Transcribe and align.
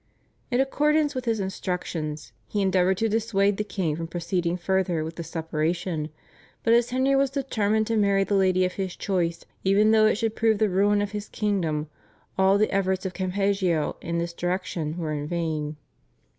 In 0.49 0.59
accordance 0.59 1.13
with 1.13 1.25
his 1.25 1.39
instructions, 1.39 2.31
he 2.47 2.59
endeavoured 2.63 2.97
to 2.97 3.07
dissuade 3.07 3.57
the 3.57 3.63
king 3.63 3.95
from 3.95 4.07
proceeding 4.07 4.57
further 4.57 5.03
with 5.03 5.15
the 5.15 5.23
separation, 5.23 6.09
but 6.63 6.73
as 6.73 6.89
Henry 6.89 7.15
was 7.15 7.29
determined 7.29 7.85
to 7.85 7.95
marry 7.97 8.23
the 8.23 8.33
lady 8.33 8.65
of 8.65 8.73
his 8.73 8.95
choice 8.95 9.45
even 9.63 9.91
though 9.91 10.07
it 10.07 10.15
should 10.15 10.35
prove 10.35 10.57
the 10.57 10.69
ruin 10.69 11.03
of 11.03 11.11
his 11.11 11.29
kingdom, 11.29 11.87
all 12.35 12.57
the 12.57 12.71
efforts 12.73 13.05
of 13.05 13.13
Campeggio 13.13 13.95
in 14.01 14.17
this 14.17 14.33
direction 14.33 14.97
were 14.97 15.13
in 15.13 15.27
vain. 15.27 15.77